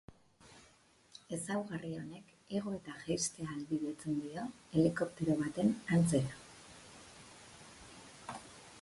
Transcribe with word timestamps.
Ezaugarri 1.35 1.91
honek 1.97 2.31
igo 2.61 2.73
eta 2.79 2.95
jaistea 3.03 3.49
ahalbidetzen 3.51 4.17
dio, 4.25 4.47
helikoptero 4.79 5.39
baten 5.45 5.73
antzera. 5.99 6.41